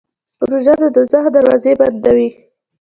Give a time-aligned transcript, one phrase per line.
[0.49, 2.29] روژه د دوزخ دروازې بندوي.